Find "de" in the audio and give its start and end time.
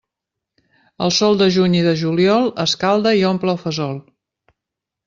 1.43-1.49, 1.89-1.93